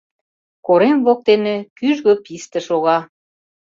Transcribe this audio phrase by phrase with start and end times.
[0.65, 2.97] Корем воктене кӱжгӧ писте шога.